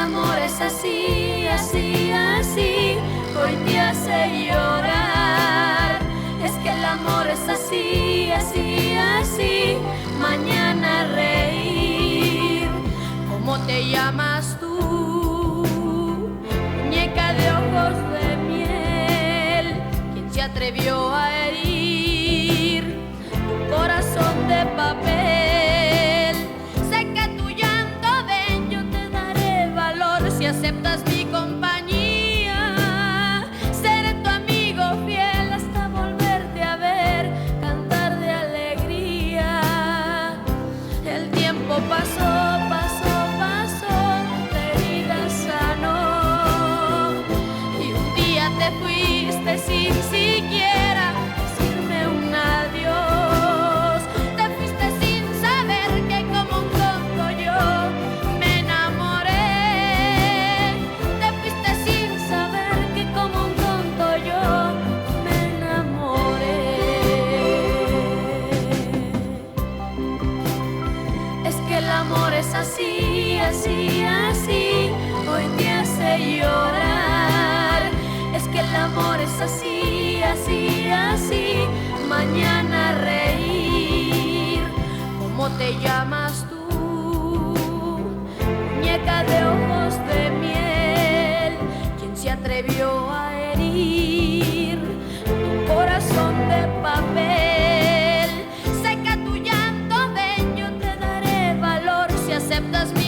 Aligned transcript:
amor 0.00 0.38
es 0.38 0.60
así, 0.60 1.46
así, 1.46 2.10
así, 2.12 2.96
hoy 3.38 3.54
te 3.66 3.78
hace 3.78 4.46
llorar. 4.46 6.00
Es 6.42 6.52
que 6.62 6.70
el 6.70 6.84
amor 6.84 7.26
es 7.26 7.48
así, 7.48 8.30
así, 8.32 8.94
así, 8.96 9.76
mañana 10.18 11.04
reír. 11.14 12.68
¿Cómo 13.30 13.58
te 13.66 13.88
llamas 13.88 14.56
tú, 14.58 15.66
muñeca 16.82 17.34
de 17.34 17.50
ojos 17.60 17.96
de 18.14 18.36
miel? 18.48 19.82
¿Quién 20.14 20.32
se 20.32 20.42
atrevió 20.42 21.14
a 21.14 21.30
herir 21.30 22.96
tu 23.32 23.74
corazón 23.76 24.48
de 24.48 24.64
papel? 24.76 25.39
pasó. 41.88 42.29
amor 72.00 72.32
es 72.32 72.54
así, 72.54 73.38
así, 73.38 74.02
así, 74.04 74.90
hoy 75.28 75.44
te 75.58 75.68
hace 75.68 76.38
llorar. 76.38 76.89
acceptas 102.60 102.99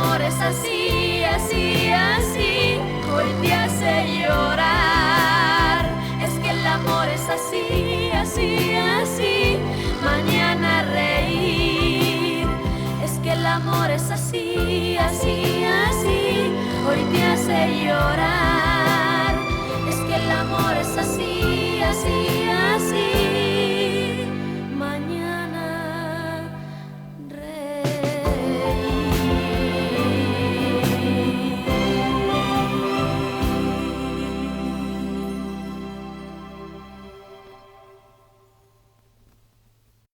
El 0.00 0.06
amor 0.06 0.22
es 0.22 0.40
así, 0.40 1.24
así, 1.24 1.90
así, 1.92 2.80
hoy 3.14 3.26
te 3.42 3.52
hace 3.52 4.18
llorar. 4.18 5.84
Es 6.22 6.38
que 6.38 6.50
el 6.50 6.66
amor 6.66 7.06
es 7.06 7.28
así, 7.28 8.10
así, 8.14 8.74
así, 8.74 9.58
mañana 10.02 10.84
reír. 10.90 12.46
Es 13.04 13.18
que 13.22 13.32
el 13.32 13.44
amor 13.44 13.90
es 13.90 14.10
así, 14.10 14.96
así. 14.96 15.49